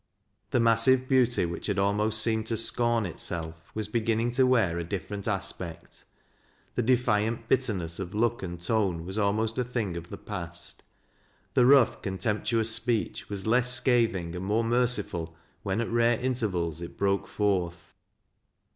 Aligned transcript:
The 0.49 0.59
massive 0.59 1.07
beauty 1.07 1.45
which 1.45 1.67
had 1.67 1.77
almost 1.77 2.23
seemed 2.23 2.47
to 2.47 2.57
scorn 2.57 3.03
itsolf 3.05 3.53
was 3.75 3.87
begin 3.87 4.17
iiing 4.17 4.33
to 4.33 4.47
wear 4.47 4.79
a 4.79 4.83
different 4.83 5.27
aspect; 5.27 6.05
the 6.73 6.81
defiant 6.81 7.47
bitterness 7.47 7.99
oi 7.99 8.05
look 8.05 8.41
and 8.41 8.59
tone 8.59 9.05
was 9.05 9.19
almost 9.19 9.59
a 9.59 9.63
thing 9.63 9.95
of 9.95 10.09
the 10.09 10.17
past; 10.17 10.81
the 11.53 11.67
rough, 11.67 12.01
contemptuous 12.01 12.71
speech 12.71 13.29
was 13.29 13.45
less 13.45 13.79
scathir.g 13.79 14.35
and 14.35 14.43
more 14.43 14.63
merciful 14.63 15.35
when 15.61 15.79
at 15.79 15.91
rare 15.91 16.19
intervals 16.19 16.81
it 16.81 16.97
broke 16.97 17.27
forth. 17.27 17.93